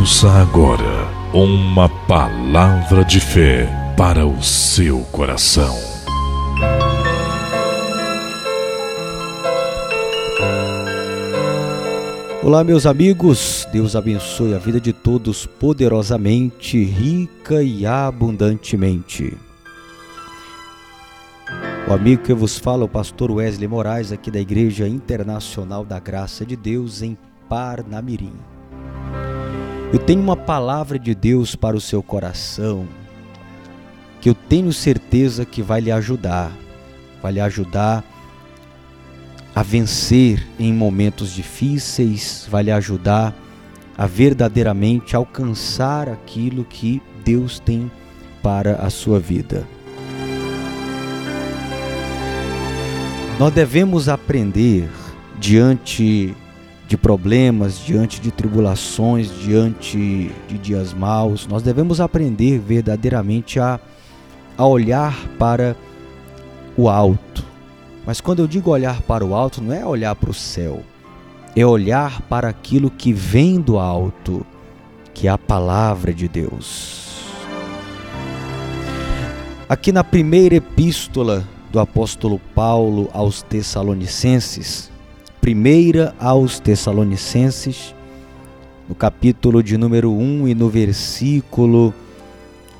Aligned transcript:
Ouça 0.00 0.30
agora 0.30 1.10
uma 1.34 1.86
palavra 1.86 3.04
de 3.04 3.20
fé 3.20 3.68
para 3.98 4.26
o 4.26 4.42
seu 4.42 5.00
coração. 5.12 5.76
Olá, 12.42 12.64
meus 12.64 12.86
amigos. 12.86 13.68
Deus 13.70 13.94
abençoe 13.94 14.54
a 14.54 14.58
vida 14.58 14.80
de 14.80 14.94
todos 14.94 15.44
poderosamente, 15.44 16.82
rica 16.82 17.62
e 17.62 17.84
abundantemente. 17.84 19.36
O 21.86 21.92
amigo 21.92 22.22
que 22.22 22.32
vos 22.32 22.56
fala, 22.56 22.86
o 22.86 22.88
pastor 22.88 23.30
Wesley 23.30 23.68
Moraes, 23.68 24.12
aqui 24.12 24.30
da 24.30 24.40
Igreja 24.40 24.88
Internacional 24.88 25.84
da 25.84 26.00
Graça 26.00 26.46
de 26.46 26.56
Deus, 26.56 27.02
em 27.02 27.18
Parnamirim. 27.50 28.32
Eu 29.92 29.98
tenho 29.98 30.22
uma 30.22 30.36
palavra 30.36 30.96
de 31.00 31.16
Deus 31.16 31.56
para 31.56 31.76
o 31.76 31.80
seu 31.80 32.00
coração, 32.00 32.86
que 34.20 34.28
eu 34.28 34.34
tenho 34.36 34.72
certeza 34.72 35.44
que 35.44 35.62
vai 35.62 35.80
lhe 35.80 35.90
ajudar, 35.90 36.52
vai 37.20 37.32
lhe 37.32 37.40
ajudar 37.40 38.04
a 39.52 39.64
vencer 39.64 40.46
em 40.60 40.72
momentos 40.72 41.32
difíceis, 41.32 42.46
vai 42.48 42.62
lhe 42.62 42.70
ajudar 42.70 43.34
a 43.98 44.06
verdadeiramente 44.06 45.16
alcançar 45.16 46.08
aquilo 46.08 46.64
que 46.64 47.02
Deus 47.24 47.58
tem 47.58 47.90
para 48.40 48.76
a 48.76 48.90
sua 48.90 49.18
vida. 49.18 49.66
Nós 53.40 53.52
devemos 53.52 54.08
aprender 54.08 54.88
diante 55.40 56.32
de 56.90 56.96
problemas, 56.96 57.78
diante 57.78 58.20
de 58.20 58.32
tribulações, 58.32 59.30
diante 59.38 60.34
de 60.48 60.58
dias 60.58 60.92
maus, 60.92 61.46
nós 61.46 61.62
devemos 61.62 62.00
aprender 62.00 62.58
verdadeiramente 62.58 63.60
a, 63.60 63.78
a 64.58 64.66
olhar 64.66 65.16
para 65.38 65.76
o 66.76 66.88
alto. 66.88 67.46
Mas 68.04 68.20
quando 68.20 68.40
eu 68.40 68.48
digo 68.48 68.72
olhar 68.72 69.02
para 69.02 69.24
o 69.24 69.36
alto, 69.36 69.62
não 69.62 69.72
é 69.72 69.86
olhar 69.86 70.16
para 70.16 70.32
o 70.32 70.34
céu, 70.34 70.82
é 71.54 71.64
olhar 71.64 72.22
para 72.22 72.48
aquilo 72.48 72.90
que 72.90 73.12
vem 73.12 73.60
do 73.60 73.78
alto, 73.78 74.44
que 75.14 75.28
é 75.28 75.30
a 75.30 75.38
palavra 75.38 76.12
de 76.12 76.26
Deus. 76.26 77.20
Aqui 79.68 79.92
na 79.92 80.02
primeira 80.02 80.56
epístola 80.56 81.46
do 81.70 81.78
apóstolo 81.78 82.40
Paulo 82.52 83.08
aos 83.12 83.42
Tessalonicenses, 83.42 84.89
primeira 85.50 86.14
aos 86.20 86.60
Tessalonicenses, 86.60 87.92
no 88.88 88.94
capítulo 88.94 89.64
de 89.64 89.76
número 89.76 90.12
1 90.12 90.46
e 90.46 90.54
no 90.54 90.68
versículo 90.68 91.92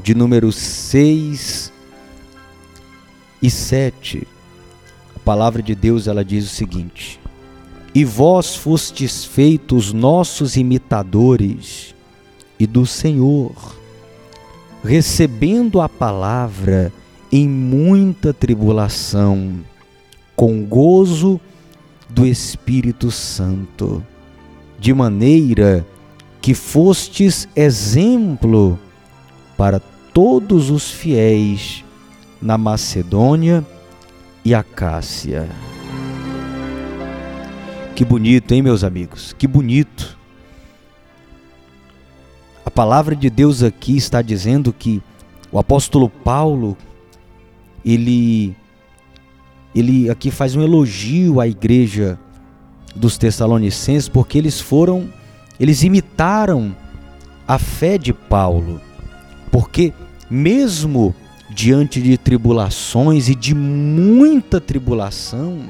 de 0.01 0.15
número 0.15 0.53
6 0.53 1.73
e 3.43 3.51
7. 3.51 4.25
A 5.17 5.19
palavra 5.19 5.61
de 5.61 5.75
Deus 5.75 6.07
ela 6.07 6.25
diz 6.25 6.45
o 6.45 6.55
seguinte: 6.55 7.19
E 7.93 8.05
vós 8.05 8.55
fostes 8.55 9.25
feitos 9.25 9.93
nossos 9.93 10.55
imitadores 10.55 11.93
e 12.57 12.69
do 12.69 12.87
Senhor, 12.87 13.53
recebendo 14.85 15.81
a 15.81 15.89
palavra 15.89 16.93
em 17.33 17.49
muita 17.49 18.33
tribulação, 18.33 19.59
com 20.37 20.65
gozo 20.65 21.41
do 22.11 22.27
Espírito 22.27 23.11
Santo, 23.11 24.05
de 24.79 24.93
maneira 24.93 25.87
que 26.41 26.55
fostes 26.55 27.49
exemplo 27.55 28.79
para 29.57 29.81
todos 30.13 30.71
os 30.71 30.91
fiéis 30.91 31.85
na 32.41 32.57
Macedônia 32.57 33.65
e 34.45 34.55
Acácia. 34.55 35.49
Que 37.95 38.05
bonito, 38.05 38.53
hein, 38.53 38.63
meus 38.63 38.83
amigos? 38.83 39.35
Que 39.39 39.47
bonito. 39.47 40.19
A 42.65 42.71
palavra 42.71 43.15
de 43.15 43.29
Deus 43.29 43.63
aqui 43.63 43.97
está 43.97 44.23
dizendo 44.23 44.73
que 44.73 45.03
o 45.53 45.59
apóstolo 45.59 46.09
Paulo 46.09 46.77
ele 47.85 48.57
ele 49.75 50.11
aqui 50.11 50.31
faz 50.31 50.57
um 50.57 50.63
elogio 50.63 51.41
à 51.41 51.47
igreja 51.47 52.19
dos 52.95 53.17
Tessalonicenses 53.17 54.09
porque 54.09 54.37
eles 54.37 54.61
foram 54.61 55.09
eles 55.59 55.83
imitaram 55.83 56.75
a 57.47 57.59
fé 57.59 57.99
de 57.99 58.15
Paulo. 58.15 58.81
Porque 59.51 59.93
mesmo 60.31 61.15
diante 61.51 62.01
de 62.01 62.17
tribulações 62.17 63.29
e 63.29 63.35
de 63.35 63.55
muita 63.55 64.61
tribulação, 64.61 65.61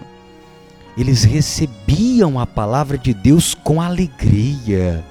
eles 0.97 1.25
recebiam 1.25 2.39
a 2.39 2.47
palavra 2.47 2.97
de 2.97 3.13
Deus 3.13 3.55
com 3.55 3.81
alegria. 3.81 5.05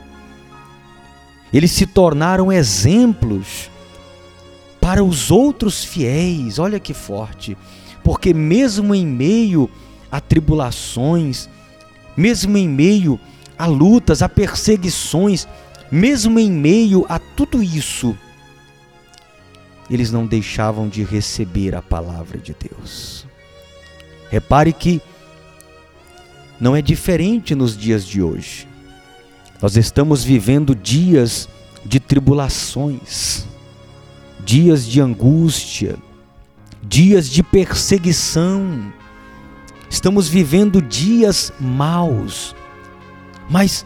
Eles 1.51 1.71
se 1.71 1.85
tornaram 1.87 2.51
exemplos 2.51 3.69
para 4.79 5.03
os 5.03 5.31
outros 5.31 5.83
fiéis. 5.83 6.59
Olha 6.59 6.79
que 6.79 6.93
forte. 6.93 7.57
Porque 8.09 8.33
mesmo 8.33 8.95
em 8.95 9.05
meio 9.05 9.69
a 10.11 10.19
tribulações, 10.19 11.47
mesmo 12.17 12.57
em 12.57 12.67
meio 12.67 13.19
a 13.55 13.67
lutas, 13.67 14.23
a 14.23 14.27
perseguições, 14.27 15.47
mesmo 15.91 16.39
em 16.39 16.49
meio 16.51 17.05
a 17.07 17.19
tudo 17.19 17.61
isso, 17.61 18.17
eles 19.91 20.11
não 20.11 20.25
deixavam 20.25 20.89
de 20.89 21.03
receber 21.03 21.75
a 21.75 21.83
palavra 21.83 22.39
de 22.39 22.55
Deus. 22.59 23.27
Repare 24.31 24.73
que 24.73 24.99
não 26.59 26.75
é 26.75 26.81
diferente 26.81 27.53
nos 27.53 27.77
dias 27.77 28.03
de 28.03 28.23
hoje. 28.23 28.67
Nós 29.61 29.77
estamos 29.77 30.23
vivendo 30.23 30.73
dias 30.73 31.47
de 31.85 31.99
tribulações 31.99 33.45
dias 34.43 34.83
de 34.83 34.99
angústia, 34.99 35.95
dias 36.81 37.29
de 37.29 37.43
perseguição. 37.43 38.93
Estamos 39.89 40.27
vivendo 40.27 40.81
dias 40.81 41.51
maus, 41.59 42.55
mas 43.49 43.85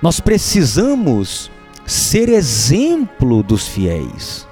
nós 0.00 0.20
precisamos 0.20 1.50
ser 1.84 2.28
exemplo 2.28 3.42
dos 3.42 3.68
fiéis, 3.68 4.48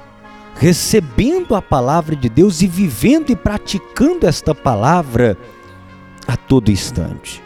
recebendo 0.56 1.54
a 1.54 1.62
palavra 1.62 2.14
de 2.14 2.28
Deus 2.28 2.60
e 2.60 2.66
vivendo 2.66 3.30
e 3.30 3.36
praticando 3.36 4.26
esta 4.26 4.54
palavra 4.54 5.36
a 6.26 6.36
todo 6.36 6.70
instante. 6.70 7.42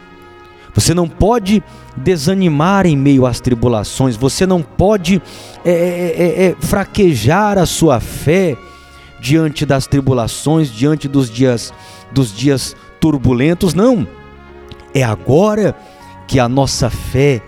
Você 0.73 0.93
não 0.93 1.07
pode 1.07 1.63
desanimar 1.95 2.85
em 2.85 2.97
meio 2.97 3.25
às 3.25 3.39
tribulações, 3.39 4.17
você 4.17 4.45
não 4.45 4.61
pode 4.61 5.21
é, 5.63 5.71
é, 5.71 6.45
é, 6.47 6.55
fraquejar 6.59 7.57
a 7.57 7.65
sua 7.65 8.01
fé 8.01 8.57
diante 9.19 9.65
das 9.65 9.87
tribulações, 9.87 10.69
diante 10.69 11.07
dos 11.07 11.29
dias, 11.29 11.73
dos 12.11 12.35
dias 12.35 12.75
turbulentos, 12.99 13.73
não. 13.73 14.07
É 14.93 15.03
agora 15.03 15.75
que 16.27 16.39
a 16.39 16.47
nossa 16.47 16.89
fé 16.89 17.41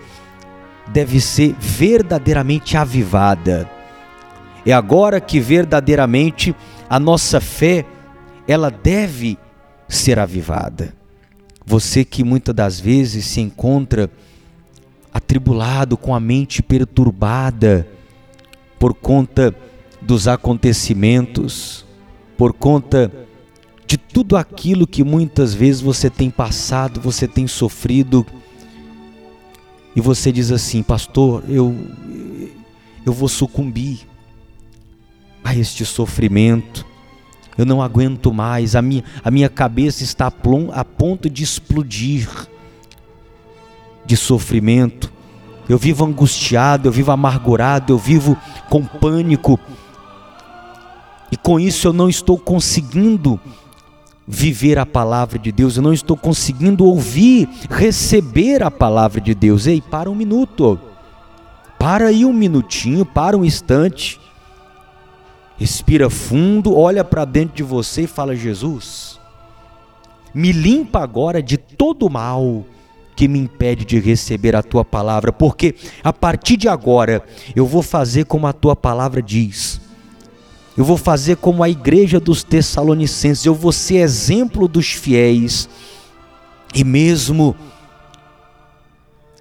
deve 0.88 1.20
ser 1.20 1.54
verdadeiramente 1.58 2.76
avivada. 2.76 3.68
É 4.64 4.72
agora 4.72 5.20
que 5.20 5.40
verdadeiramente 5.40 6.54
a 6.88 6.98
nossa 6.98 7.40
fé 7.40 7.84
ela 8.46 8.70
deve 8.70 9.38
ser 9.88 10.18
avivada. 10.18 10.94
Você 11.64 12.04
que 12.04 12.24
muitas 12.24 12.54
das 12.54 12.80
vezes 12.80 13.26
se 13.26 13.40
encontra 13.40 14.10
atribulado, 15.12 15.96
com 15.96 16.14
a 16.14 16.20
mente 16.20 16.62
perturbada 16.62 17.86
por 18.78 18.94
conta 18.94 19.54
dos 20.08 20.26
acontecimentos, 20.26 21.86
por 22.36 22.52
conta 22.52 23.12
de 23.86 23.96
tudo 23.96 24.36
aquilo 24.36 24.86
que 24.86 25.04
muitas 25.04 25.54
vezes 25.54 25.80
você 25.80 26.10
tem 26.10 26.30
passado, 26.30 27.00
você 27.00 27.28
tem 27.28 27.46
sofrido, 27.46 28.26
e 29.94 30.00
você 30.00 30.32
diz 30.32 30.50
assim, 30.50 30.82
pastor, 30.82 31.44
eu 31.48 31.76
eu 33.06 33.12
vou 33.12 33.28
sucumbir 33.28 34.00
a 35.44 35.54
este 35.54 35.84
sofrimento 35.86 36.88
eu 37.58 37.66
não 37.66 37.82
aguento 37.82 38.32
mais, 38.32 38.76
a 38.76 38.80
minha, 38.80 39.02
a 39.24 39.32
minha 39.32 39.48
cabeça 39.48 40.04
está 40.04 40.32
a 40.72 40.84
ponto 40.84 41.28
de 41.28 41.42
explodir 41.42 42.28
de 44.06 44.16
sofrimento. 44.16 45.12
Eu 45.68 45.76
vivo 45.76 46.04
angustiado, 46.04 46.86
eu 46.86 46.92
vivo 46.92 47.10
amargurado, 47.10 47.92
eu 47.92 47.98
vivo 47.98 48.38
com 48.70 48.84
pânico. 48.84 49.58
Com 51.42 51.58
isso 51.58 51.88
eu 51.88 51.92
não 51.92 52.08
estou 52.08 52.38
conseguindo 52.38 53.40
viver 54.26 54.78
a 54.78 54.84
palavra 54.84 55.38
de 55.38 55.50
Deus, 55.50 55.76
eu 55.76 55.82
não 55.82 55.92
estou 55.92 56.14
conseguindo 56.14 56.84
ouvir, 56.84 57.48
receber 57.70 58.62
a 58.62 58.70
palavra 58.70 59.20
de 59.20 59.34
Deus. 59.34 59.66
Ei, 59.66 59.80
para 59.80 60.10
um 60.10 60.14
minuto. 60.14 60.78
Para 61.78 62.08
aí 62.08 62.24
um 62.24 62.32
minutinho, 62.32 63.06
para 63.06 63.36
um 63.36 63.44
instante. 63.44 64.20
Respira 65.56 66.10
fundo, 66.10 66.76
olha 66.76 67.02
para 67.02 67.24
dentro 67.24 67.56
de 67.56 67.62
você 67.62 68.02
e 68.02 68.06
fala: 68.06 68.36
Jesus, 68.36 69.18
me 70.34 70.52
limpa 70.52 71.00
agora 71.00 71.42
de 71.42 71.56
todo 71.56 72.10
mal 72.10 72.64
que 73.16 73.26
me 73.26 73.38
impede 73.38 73.84
de 73.84 73.98
receber 73.98 74.54
a 74.54 74.62
tua 74.62 74.84
palavra, 74.84 75.32
porque 75.32 75.74
a 76.04 76.12
partir 76.12 76.56
de 76.56 76.68
agora 76.68 77.24
eu 77.56 77.66
vou 77.66 77.82
fazer 77.82 78.26
como 78.26 78.46
a 78.46 78.52
tua 78.52 78.76
palavra 78.76 79.20
diz. 79.20 79.80
Eu 80.78 80.84
vou 80.84 80.96
fazer 80.96 81.38
como 81.38 81.64
a 81.64 81.68
igreja 81.68 82.20
dos 82.20 82.44
Tessalonicenses, 82.44 83.44
eu 83.44 83.52
vou 83.52 83.72
ser 83.72 83.96
exemplo 83.96 84.68
dos 84.68 84.92
fiéis. 84.92 85.68
E 86.72 86.84
mesmo 86.84 87.56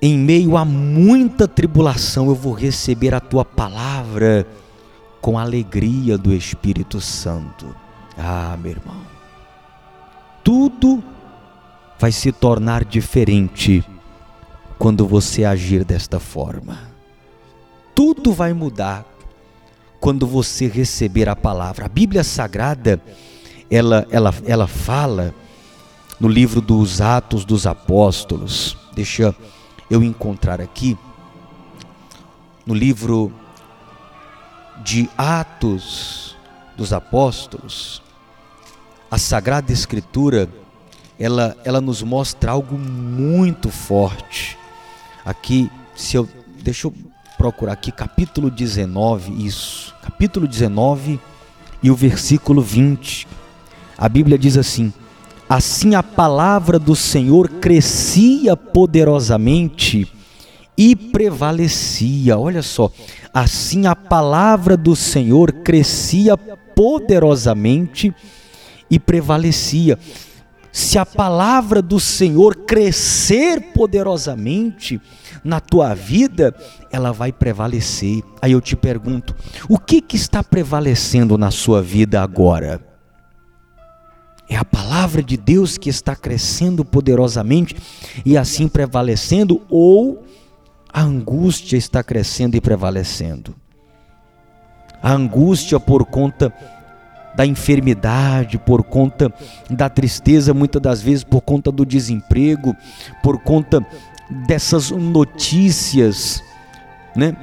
em 0.02 0.18
meio 0.18 0.58
a 0.58 0.66
muita 0.66 1.48
tribulação, 1.48 2.26
eu 2.26 2.34
vou 2.34 2.54
receber 2.54 3.14
a 3.14 3.20
tua 3.20 3.46
palavra 3.46 4.48
com 5.22 5.38
alegria 5.38 6.18
do 6.18 6.34
Espírito 6.34 7.00
Santo. 7.00 7.68
Ah, 8.18 8.58
meu 8.60 8.72
irmão, 8.72 9.02
tudo 10.44 11.04
vai 12.00 12.12
se 12.12 12.32
tornar 12.32 12.84
diferente 12.84 13.86
quando 14.80 15.06
você 15.06 15.46
agir 15.46 15.86
desta 15.86 16.20
forma. 16.20 16.80
Tudo 17.94 18.34
vai 18.34 18.54
mudar 18.54 19.06
quando 20.00 20.28
você 20.28 20.68
receber 20.68 21.28
a 21.30 21.36
palavra. 21.36 21.86
A 21.86 21.90
Bíblia 21.90 22.24
Sagrada, 22.24 23.02
ela, 23.70 24.08
ela, 24.12 24.34
ela 24.46 24.68
fala 24.68 25.34
no 26.20 26.28
livro 26.28 26.62
dos 26.62 27.02
Atos 27.02 27.46
dos 27.46 27.68
Apóstolos. 27.68 28.78
Deixa 28.94 29.36
eu 29.90 30.04
encontrar 30.04 30.62
aqui 30.62 30.98
no 32.66 32.74
livro 32.74 33.32
de 34.84 35.10
Atos 35.18 36.36
dos 36.76 36.94
Apóstolos. 36.94 38.02
A 39.10 39.18
Sagrada 39.18 39.72
Escritura 39.72 40.50
ela, 41.20 41.58
ela 41.66 41.82
nos 41.82 42.04
mostra 42.04 42.52
algo 42.52 42.78
muito 42.78 43.70
forte. 43.70 44.58
Aqui, 45.26 45.70
se 45.96 46.16
eu 46.16 46.28
deixa 46.62 46.88
eu 46.88 46.94
procurar 47.38 47.74
aqui 47.74 47.92
capítulo 47.92 48.50
19, 48.50 49.46
isso. 49.46 49.94
Capítulo 50.02 50.48
19 50.48 51.20
e 51.84 51.92
o 51.92 51.96
versículo 51.96 52.62
20. 52.62 53.28
A 53.98 54.10
Bíblia 54.10 54.38
diz 54.38 54.58
assim: 54.58 54.92
Assim 55.48 55.96
a 55.96 56.02
palavra 56.02 56.80
do 56.80 56.96
Senhor 56.96 57.48
crescia 57.50 58.58
poderosamente 58.58 60.12
e 60.78 60.96
prevalecia. 60.96 62.38
Olha 62.38 62.64
só, 62.64 62.92
assim 63.34 63.86
a 63.86 63.96
palavra 63.96 64.76
do 64.76 64.96
Senhor 64.96 65.52
crescia 65.52 66.36
poderosamente 66.38 68.14
e 68.90 69.00
prevalecia 69.00 69.98
se 70.78 71.00
a 71.00 71.06
palavra 71.08 71.82
do 71.82 72.00
Senhor 72.00 72.56
crescer 72.56 73.74
poderosamente 73.74 75.02
na 75.44 75.60
tua 75.60 75.96
vida, 75.96 76.56
ela 76.92 77.12
vai 77.12 77.32
prevalecer. 77.32 78.22
Aí 78.40 78.52
eu 78.52 78.62
te 78.62 78.76
pergunto: 78.76 79.36
o 79.68 79.80
que, 79.80 80.00
que 80.00 80.16
está 80.16 80.44
prevalecendo 80.44 81.36
na 81.36 81.50
sua 81.50 81.82
vida 81.82 82.22
agora? 82.22 82.80
É 84.48 84.56
a 84.56 84.64
palavra 84.64 85.24
de 85.24 85.36
Deus 85.36 85.80
que 85.80 85.90
está 85.90 86.16
crescendo 86.16 86.86
poderosamente 86.86 87.76
e 88.24 88.38
assim 88.38 88.68
prevalecendo, 88.68 89.64
ou 89.72 90.24
a 90.94 91.02
angústia 91.02 91.76
está 91.76 92.04
crescendo 92.04 92.56
e 92.56 92.62
prevalecendo? 92.62 93.56
A 95.02 95.12
angústia 95.12 95.80
por 95.80 96.06
conta 96.06 96.54
da 97.38 97.46
enfermidade, 97.46 98.58
por 98.58 98.84
conta 98.84 99.32
da 99.70 99.88
tristeza, 99.88 100.56
muitas 100.56 100.82
das 100.82 101.04
vezes 101.04 101.24
por 101.24 101.42
conta 101.42 101.72
do 101.72 101.86
desemprego, 101.86 102.76
por 103.22 103.38
conta 103.38 103.86
dessas 104.48 104.90
notícias, 104.90 106.42
né, 107.16 107.38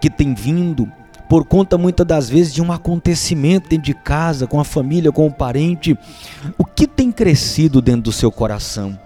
que 0.00 0.08
tem 0.08 0.32
vindo, 0.32 0.88
por 1.28 1.44
conta 1.44 1.76
muitas 1.76 2.06
das 2.06 2.30
vezes 2.30 2.54
de 2.54 2.62
um 2.62 2.70
acontecimento 2.70 3.68
dentro 3.68 3.84
de 3.84 3.94
casa, 3.94 4.46
com 4.46 4.60
a 4.60 4.64
família, 4.64 5.10
com 5.10 5.26
o 5.26 5.32
parente. 5.32 5.98
O 6.56 6.64
que 6.64 6.86
tem 6.86 7.10
crescido 7.10 7.82
dentro 7.82 8.02
do 8.02 8.12
seu 8.12 8.30
coração? 8.30 8.96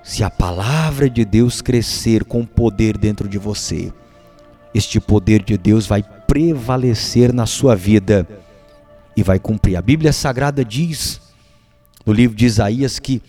Se 0.00 0.22
a 0.22 0.30
palavra 0.30 1.10
de 1.10 1.24
Deus 1.24 1.60
crescer 1.60 2.22
com 2.22 2.44
poder 2.44 2.96
dentro 2.96 3.28
de 3.28 3.36
você, 3.36 3.92
este 4.72 5.00
poder 5.00 5.42
de 5.42 5.58
Deus 5.58 5.88
vai 5.88 6.04
prevalecer 6.04 7.32
na 7.32 7.46
sua 7.46 7.74
vida 7.74 8.24
e 9.18 9.22
vai 9.24 9.40
cumprir. 9.40 9.76
A 9.76 9.82
Bíblia 9.82 10.12
Sagrada 10.12 10.64
diz, 10.64 11.20
no 12.06 12.12
livro 12.12 12.36
de 12.36 12.46
Isaías, 12.46 13.00
que 13.00 13.20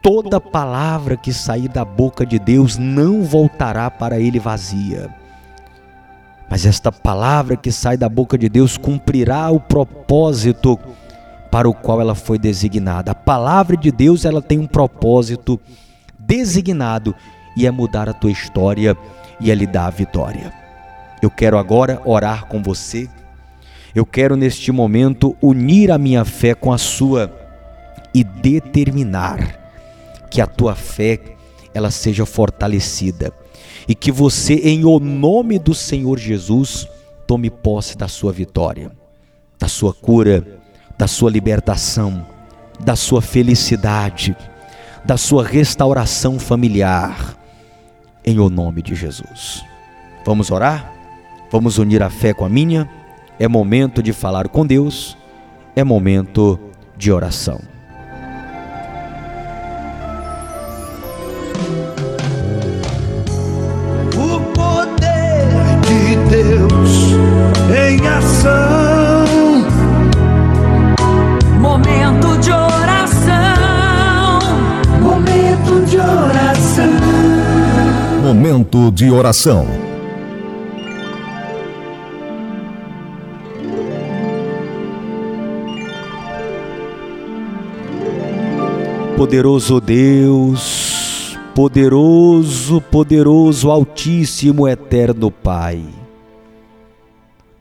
toda 0.00 0.40
palavra 0.40 1.16
que 1.16 1.32
sair 1.32 1.68
da 1.68 1.84
boca 1.84 2.24
de 2.24 2.38
Deus 2.38 2.78
não 2.78 3.24
voltará 3.24 3.90
para 3.90 4.20
ele 4.20 4.38
vazia. 4.38 5.12
Mas 6.48 6.64
esta 6.64 6.92
palavra 6.92 7.56
que 7.56 7.72
sai 7.72 7.96
da 7.96 8.08
boca 8.08 8.38
de 8.38 8.48
Deus 8.48 8.78
cumprirá 8.78 9.50
o 9.50 9.58
propósito 9.58 10.78
para 11.50 11.68
o 11.68 11.74
qual 11.74 12.00
ela 12.00 12.14
foi 12.14 12.38
designada. 12.38 13.10
A 13.10 13.14
palavra 13.16 13.76
de 13.76 13.90
Deus, 13.90 14.24
ela 14.24 14.40
tem 14.40 14.60
um 14.60 14.66
propósito 14.68 15.60
designado 16.16 17.12
e 17.56 17.66
é 17.66 17.70
mudar 17.72 18.08
a 18.08 18.14
tua 18.14 18.30
história 18.30 18.96
e 19.40 19.50
é 19.50 19.54
lhe 19.56 19.66
dar 19.66 19.86
a 19.86 19.90
vitória. 19.90 20.52
Eu 21.20 21.32
quero 21.32 21.58
agora 21.58 22.00
orar 22.04 22.46
com 22.46 22.62
você 22.62 23.10
eu 23.96 24.04
quero 24.04 24.36
neste 24.36 24.70
momento 24.70 25.34
unir 25.40 25.90
a 25.90 25.96
minha 25.96 26.22
fé 26.22 26.54
com 26.54 26.70
a 26.70 26.76
sua 26.76 27.34
e 28.12 28.22
determinar 28.22 29.58
que 30.30 30.42
a 30.42 30.46
tua 30.46 30.74
fé 30.74 31.18
ela 31.72 31.90
seja 31.90 32.26
fortalecida 32.26 33.32
e 33.88 33.94
que 33.94 34.12
você 34.12 34.52
em 34.56 34.84
o 34.84 34.98
nome 34.98 35.58
do 35.58 35.72
Senhor 35.72 36.18
Jesus 36.18 36.86
tome 37.26 37.48
posse 37.48 37.96
da 37.96 38.06
sua 38.06 38.32
vitória, 38.32 38.92
da 39.58 39.66
sua 39.66 39.94
cura, 39.94 40.46
da 40.98 41.06
sua 41.06 41.30
libertação, 41.30 42.26
da 42.78 42.96
sua 42.96 43.22
felicidade, 43.22 44.36
da 45.06 45.16
sua 45.16 45.42
restauração 45.42 46.38
familiar, 46.38 47.34
em 48.22 48.38
o 48.38 48.50
nome 48.50 48.82
de 48.82 48.94
Jesus. 48.94 49.64
Vamos 50.22 50.50
orar? 50.50 50.92
Vamos 51.50 51.78
unir 51.78 52.02
a 52.02 52.10
fé 52.10 52.34
com 52.34 52.44
a 52.44 52.48
minha? 52.50 53.05
É 53.38 53.46
momento 53.46 54.02
de 54.02 54.12
falar 54.12 54.48
com 54.48 54.66
Deus, 54.66 55.16
é 55.74 55.84
momento 55.84 56.58
de 56.96 57.12
oração. 57.12 57.60
O 64.14 64.40
poder 64.52 65.80
de 65.82 66.16
Deus 66.30 67.06
em 67.70 68.06
ação. 68.08 69.26
Momento 71.60 72.38
de 72.38 72.50
oração. 72.52 73.36
Momento 75.02 75.84
de 75.86 75.98
oração. 75.98 76.84
Momento 78.22 78.90
de 78.90 79.10
oração. 79.10 79.85
Poderoso 89.16 89.80
Deus, 89.80 91.38
poderoso, 91.54 92.82
poderoso, 92.82 93.70
Altíssimo, 93.70 94.68
Eterno 94.68 95.30
Pai. 95.30 95.82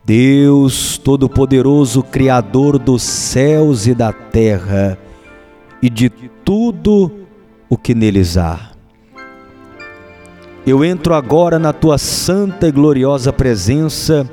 Deus 0.04 0.98
Todo-Poderoso, 0.98 2.04
Criador 2.04 2.78
dos 2.78 3.04
céus 3.04 3.88
e 3.88 3.96
da 3.96 4.12
terra 4.12 5.00
e 5.82 5.90
de 5.90 6.10
tudo 6.44 7.10
o 7.70 7.78
que 7.78 7.96
neles 7.96 8.36
há. 8.36 8.72
Eu 10.68 10.84
entro 10.84 11.14
agora 11.14 11.58
na 11.58 11.72
tua 11.72 11.98
santa 11.98 12.68
e 12.68 12.72
gloriosa 12.72 13.32
presença, 13.32 14.30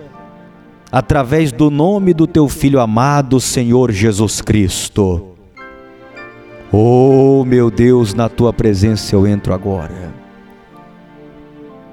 através 0.91 1.53
do 1.53 1.71
nome 1.71 2.13
do 2.13 2.27
teu 2.27 2.49
Filho 2.49 2.81
amado, 2.81 3.39
Senhor 3.39 3.93
Jesus 3.93 4.41
Cristo 4.41 5.32
Oh, 6.73 7.45
meu 7.45 7.71
Deus, 7.71 8.15
na 8.15 8.29
tua 8.29 8.53
presença 8.53 9.15
eu 9.15 9.27
entro 9.27 9.53
agora. 9.53 10.15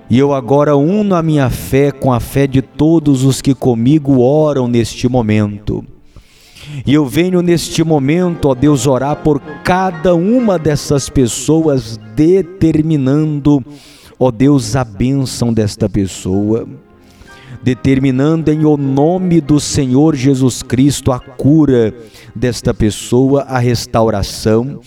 E 0.10 0.18
eu 0.18 0.34
agora 0.34 0.76
uno 0.76 1.14
a 1.14 1.22
minha 1.22 1.50
fé 1.50 1.92
com 1.92 2.14
a 2.14 2.20
fé 2.20 2.48
de 2.48 2.62
todos 2.62 3.24
os 3.24 3.42
que 3.42 3.54
comigo 3.54 4.22
oram 4.22 4.68
neste 4.68 5.08
momento. 5.10 5.84
E 6.86 6.94
eu 6.94 7.06
venho 7.06 7.42
neste 7.42 7.84
momento, 7.84 8.48
ó 8.48 8.56
Deus, 8.56 8.88
orar 8.88 9.18
por 9.18 9.40
cada 9.64 10.16
uma 10.16 10.58
dessas 10.58 11.10
pessoas, 11.10 12.00
determinando 12.16 13.64
ó 14.20 14.30
Deus, 14.32 14.76
a 14.76 14.84
bênção 14.84 15.54
desta 15.54 15.88
pessoa 15.88 16.68
determinando 17.62 18.51
em 18.51 18.66
o 18.66 18.78
nome 18.78 19.42
do 19.42 19.60
Senhor 19.60 20.16
Jesus 20.16 20.63
Cristo 20.63 21.12
a 21.12 21.20
cura 21.20 21.94
desta 22.36 22.74
pessoa, 22.74 23.44
a 23.44 23.60
restauração. 23.60 24.80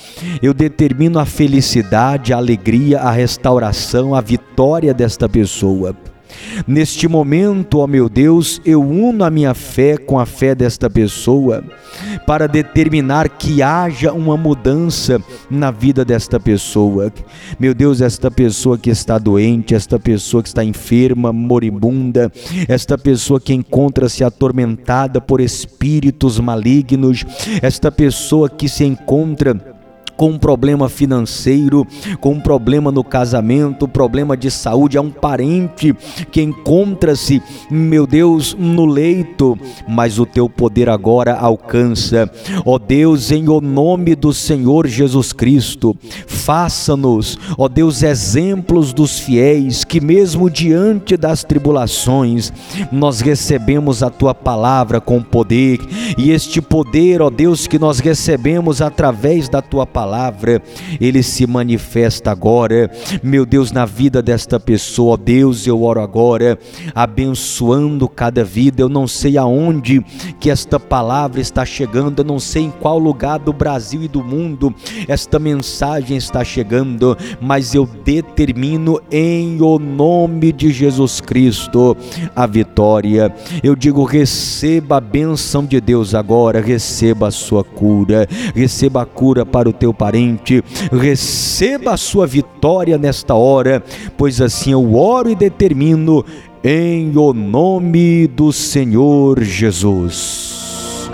Eu 0.43 0.55
determino 0.55 1.19
a 1.19 1.25
felicidade, 1.25 2.33
a 2.33 2.37
alegria, 2.37 3.01
a 3.01 3.11
restauração, 3.11 4.15
a 4.15 4.21
vitória 4.21 4.95
desta 4.95 5.29
pessoa. 5.29 5.97
Neste 6.67 7.09
momento, 7.09 7.79
ó 7.79 7.87
meu 7.87 8.09
Deus, 8.09 8.61
eu 8.65 8.83
uno 8.83 9.25
a 9.25 9.31
minha 9.31 9.55
fé 9.55 9.97
com 9.97 10.19
a 10.19 10.27
fé 10.27 10.55
desta 10.55 10.89
pessoa 10.89 11.65
para 12.27 12.47
determinar 12.47 13.29
que 13.29 13.63
haja 13.63 14.13
uma 14.13 14.37
mudança 14.37 15.21
na 15.51 15.71
vida 15.71 16.05
desta 16.05 16.39
pessoa. 16.39 17.13
Meu 17.59 17.75
Deus, 17.75 18.01
esta 18.01 18.31
pessoa 18.31 18.79
que 18.79 18.91
está 18.91 19.19
doente, 19.19 19.75
esta 19.75 19.99
pessoa 19.99 20.43
que 20.43 20.49
está 20.49 20.65
enferma, 20.65 21.33
moribunda, 21.33 22.31
esta 22.69 22.97
pessoa 22.97 23.41
que 23.41 23.53
encontra-se 23.53 24.25
atormentada 24.25 25.21
por 25.21 25.41
espíritos 25.41 26.39
malignos, 26.39 27.25
esta 27.61 27.91
pessoa 27.91 28.49
que 28.49 28.69
se 28.69 28.85
encontra 28.85 29.72
com 30.23 30.31
um 30.31 30.39
problema 30.39 30.89
financeiro, 30.89 31.85
com 32.21 32.35
um 32.35 32.41
problema 32.41 32.93
no 32.93 33.03
casamento, 33.03 33.89
problema 33.89 34.37
de 34.37 34.53
saúde, 34.53 34.97
é 34.97 35.01
um 35.01 35.11
parente 35.11 35.93
que 36.31 36.41
encontra-se, 36.41 37.43
meu 37.69 38.07
Deus, 38.07 38.55
no 38.57 38.87
leito, 38.87 39.59
mas 39.89 40.21
o 40.21 40.25
teu 40.25 40.49
poder 40.49 40.89
agora 40.89 41.35
alcança. 41.35 42.31
Ó 42.65 42.79
Deus, 42.79 43.33
em 43.33 43.49
o 43.49 43.61
nome 43.61 44.15
do 44.15 44.33
Senhor 44.33 44.87
Jesus 44.87 45.33
Cristo, 45.33 45.97
faça-nos, 46.29 47.37
ó 47.59 47.67
Deus, 47.67 48.05
exemplos 48.05 48.93
dos 48.93 49.19
fiéis 49.19 49.83
que 49.83 50.01
mesmo 50.01 50.49
diante 50.49 51.17
das 51.17 51.43
tribulações, 51.43 52.53
nós 52.93 53.21
recebemos 53.21 54.05
a 54.05 54.09
tua 54.09 54.33
palavra 54.33 55.01
com 55.01 55.21
poder, 55.21 55.81
e 56.17 56.31
este 56.31 56.63
poder, 56.63 57.21
ó 57.21 57.29
Deus, 57.29 57.67
que 57.67 57.77
nós 57.77 57.99
recebemos 57.99 58.81
através 58.81 59.49
da 59.49 59.61
tua 59.61 59.85
palavra 59.85 60.12
palavra, 60.13 60.61
ele 61.01 61.23
se 61.23 61.47
manifesta 61.47 62.31
agora, 62.31 62.91
meu 63.23 63.47
Deus, 63.47 63.73
na 63.73 63.87
vida 63.87 64.21
desta 64.21 64.61
pessoa. 64.61 65.17
Deus, 65.17 65.67
eu 65.67 65.83
oro 65.83 66.03
agora, 66.03 66.59
abençoando 66.95 68.07
cada 68.07 68.45
vida. 68.45 68.83
Eu 68.83 68.91
não 68.91 69.09
sei 69.09 69.39
aonde 69.39 70.05
que 70.39 70.51
esta 70.51 70.79
palavra 70.79 71.41
está 71.41 71.65
chegando, 71.65 72.19
eu 72.19 72.25
não 72.27 72.39
sei 72.39 72.65
em 72.65 72.71
qual 72.71 72.99
lugar 72.99 73.39
do 73.39 73.55
Brasil 73.55 74.03
e 74.03 74.09
do 74.09 74.23
mundo 74.23 74.75
esta 75.09 75.39
mensagem 75.39 76.19
está 76.19 76.45
chegando, 76.45 77.17
mas 77.41 77.75
eu 77.75 77.89
determino 78.05 79.01
em 79.11 79.63
o 79.63 79.79
nome 79.79 80.53
de 80.53 80.71
Jesus 80.71 81.23
Cristo 81.23 81.97
a 82.37 82.47
vitória. 82.47 83.35
Eu 83.63 83.75
digo: 83.75 84.05
receba 84.05 84.99
a 84.99 85.01
bênção 85.01 85.65
de 85.65 85.81
Deus 85.81 86.15
agora, 86.15 86.61
receba 86.61 87.29
a 87.29 87.31
sua 87.31 87.65
cura, 87.65 88.29
receba 88.55 89.03
a 89.03 89.07
cura 89.07 89.47
para 89.47 89.71
o 89.71 89.73
teu 89.73 89.92
parente, 89.93 90.63
receba 90.93 91.93
a 91.93 91.97
sua 91.97 92.27
vitória 92.27 92.97
nesta 92.99 93.35
hora, 93.35 93.83
pois 94.17 94.41
assim 94.41 94.73
eu 94.73 94.95
oro 94.95 95.31
e 95.31 95.35
determino 95.35 96.25
em 96.65 97.17
o 97.17 97.33
nome 97.33 98.27
do 98.27 98.53
Senhor 98.53 99.43
Jesus. 99.43 101.11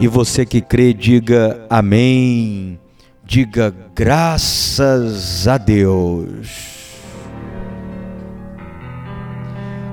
E 0.00 0.08
você 0.08 0.44
que 0.44 0.60
crê, 0.60 0.92
diga 0.92 1.64
amém, 1.70 2.78
diga 3.24 3.74
graças 3.94 5.46
a 5.46 5.56
Deus. 5.56 6.74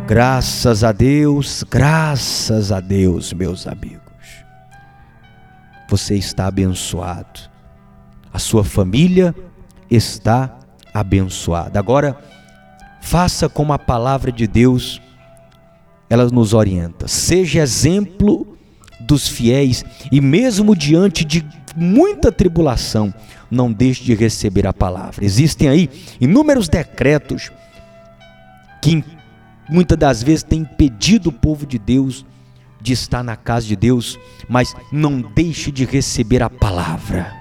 Graças 0.07 0.83
a 0.83 0.91
Deus, 0.91 1.63
graças 1.69 2.71
a 2.71 2.79
Deus, 2.81 3.31
meus 3.31 3.65
amigos 3.67 4.00
você 5.91 6.15
está 6.15 6.47
abençoado. 6.47 7.41
A 8.33 8.39
sua 8.39 8.63
família 8.63 9.35
está 9.89 10.57
abençoada. 10.93 11.77
Agora, 11.77 12.17
faça 13.01 13.49
como 13.49 13.73
a 13.73 13.77
palavra 13.79 14.31
de 14.31 14.47
Deus 14.47 15.01
ela 16.09 16.25
nos 16.29 16.53
orienta. 16.53 17.09
Seja 17.09 17.59
exemplo 17.59 18.57
dos 19.01 19.27
fiéis 19.27 19.83
e 20.09 20.21
mesmo 20.21 20.75
diante 20.77 21.25
de 21.25 21.45
muita 21.75 22.31
tribulação, 22.31 23.13
não 23.49 23.69
deixe 23.69 24.01
de 24.01 24.15
receber 24.15 24.65
a 24.65 24.71
palavra. 24.71 25.25
Existem 25.25 25.67
aí 25.67 25.89
inúmeros 26.21 26.69
decretos 26.69 27.51
que 28.81 29.03
muitas 29.69 29.97
das 29.97 30.23
vezes 30.23 30.43
têm 30.43 30.61
impedido 30.61 31.29
o 31.29 31.33
povo 31.33 31.65
de 31.65 31.77
Deus 31.77 32.25
de 32.81 32.93
estar 32.93 33.23
na 33.23 33.35
casa 33.35 33.67
de 33.67 33.75
Deus, 33.75 34.19
mas 34.49 34.75
não 34.91 35.21
deixe 35.21 35.71
de 35.71 35.85
receber 35.85 36.41
a 36.41 36.49
palavra. 36.49 37.33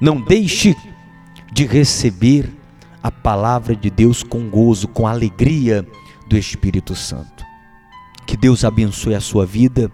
Não 0.00 0.20
deixe 0.20 0.74
de 1.52 1.66
receber 1.66 2.50
a 3.02 3.10
palavra 3.10 3.74
de 3.74 3.90
Deus 3.90 4.22
com 4.22 4.48
gozo, 4.48 4.88
com 4.88 5.06
alegria 5.06 5.86
do 6.28 6.36
Espírito 6.36 6.94
Santo. 6.94 7.44
Que 8.26 8.36
Deus 8.36 8.64
abençoe 8.64 9.14
a 9.14 9.20
sua 9.20 9.46
vida, 9.46 9.90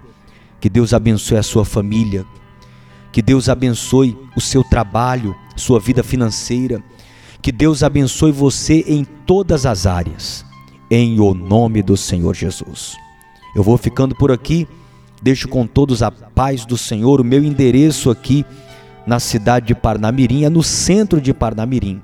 que 0.61 0.69
Deus 0.69 0.93
abençoe 0.93 1.39
a 1.39 1.43
sua 1.43 1.65
família, 1.65 2.25
que 3.13 3.23
Deus 3.23 3.49
abençoe 3.49 4.17
o 4.37 4.41
seu 4.41 4.65
trabalho, 4.65 5.35
sua 5.57 5.79
vida 5.79 6.03
financeira, 6.03 6.83
que 7.41 7.53
Deus 7.53 7.83
abençoe 7.83 8.33
você 8.33 8.85
em 8.87 9.05
todas 9.05 9.67
as 9.67 9.87
áreas, 9.87 10.45
em 10.91 11.21
o 11.21 11.35
nome 11.35 11.83
do 11.83 11.97
Senhor 11.97 12.35
Jesus. 12.35 12.97
Eu 13.55 13.63
vou 13.63 13.79
ficando 13.79 14.15
por 14.15 14.33
aqui. 14.33 14.67
Deixo 15.23 15.49
com 15.49 15.67
todos 15.67 16.03
a 16.03 16.11
paz 16.11 16.67
do 16.67 16.77
Senhor. 16.77 17.21
O 17.21 17.25
meu 17.25 17.43
endereço 17.43 18.11
aqui 18.11 18.45
na 19.07 19.21
cidade 19.21 19.67
de 19.67 19.75
Parnamirim 19.75 20.45
é 20.45 20.51
no 20.51 20.63
centro 20.63 21.21
de 21.21 21.33
Parnamirim, 21.33 22.01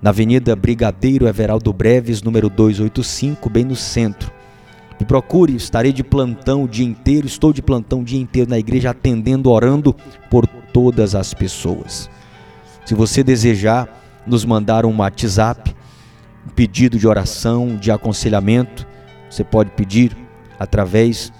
na 0.00 0.10
Avenida 0.10 0.54
Brigadeiro 0.54 1.26
Everaldo 1.26 1.72
Breves, 1.72 2.22
número 2.22 2.48
285, 2.48 3.48
bem 3.50 3.64
no 3.64 3.74
centro. 3.74 4.30
Me 5.00 5.06
procure, 5.06 5.56
estarei 5.56 5.92
de 5.92 6.04
plantão 6.04 6.64
o 6.64 6.68
dia 6.68 6.86
inteiro, 6.86 7.26
estou 7.26 7.52
de 7.52 7.62
plantão 7.62 8.00
o 8.00 8.04
dia 8.04 8.20
inteiro 8.20 8.48
na 8.48 8.58
igreja 8.58 8.90
atendendo, 8.90 9.50
orando 9.50 9.94
por 10.30 10.46
todas 10.46 11.14
as 11.14 11.34
pessoas. 11.34 12.08
Se 12.84 12.94
você 12.94 13.24
desejar 13.24 13.88
nos 14.26 14.44
mandar 14.44 14.86
um 14.86 14.98
WhatsApp, 14.98 15.74
um 16.46 16.50
pedido 16.50 16.98
de 16.98 17.08
oração, 17.08 17.76
de 17.76 17.90
aconselhamento, 17.90 18.86
você 19.28 19.42
pode 19.42 19.70
pedir 19.70 20.23
através 20.58 21.32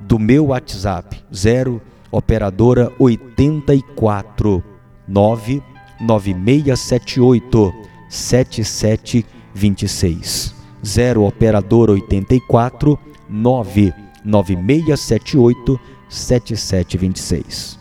do 0.00 0.18
meu 0.18 0.46
WhatsApp 0.46 1.22
0 1.34 1.80
operadora 2.10 2.92
84 2.98 4.62
99678 5.08 7.72
7726 8.08 10.54
0 10.84 11.24
operadora 11.24 11.92
84 11.92 12.98
99678 13.28 15.80
7726 16.08 17.76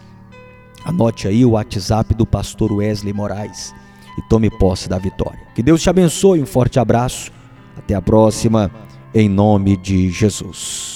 Anote 0.85 1.27
aí 1.27 1.43
o 1.43 1.51
WhatsApp 1.51 2.13
do 2.13 2.27
pastor 2.27 2.71
Wesley 2.71 3.11
Moraes 3.11 3.73
e 4.17 4.21
tome 4.29 4.51
posse 4.51 4.87
da 4.87 4.99
vitória. 4.99 5.39
Que 5.55 5.63
Deus 5.63 5.81
te 5.81 5.89
abençoe, 5.89 6.39
um 6.39 6.45
forte 6.45 6.79
abraço. 6.79 7.31
Até 7.75 7.95
a 7.95 8.01
próxima 8.01 8.69
em 9.15 9.29
nome 9.29 9.77
de 9.77 10.09
Jesus. 10.11 10.94